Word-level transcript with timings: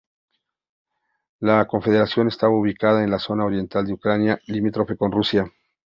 La 1.41 1.67
confederación 1.67 2.27
estaba 2.27 2.57
ubicada 2.59 3.03
en 3.03 3.11
la 3.11 3.19
zona 3.19 3.45
oriental 3.45 3.85
de 3.85 3.93
Ucrania, 3.93 4.39
limítrofe 4.47 4.97
con 4.97 5.11
Rusia. 5.11 5.45